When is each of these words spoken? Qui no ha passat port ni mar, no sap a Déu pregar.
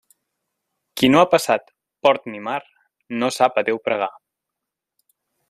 Qui 1.01 1.09
no 1.15 1.19
ha 1.23 1.27
passat 1.33 1.69
port 2.07 2.25
ni 2.31 2.41
mar, 2.49 2.57
no 3.21 3.31
sap 3.37 3.61
a 3.63 3.67
Déu 3.69 3.83
pregar. 3.91 4.11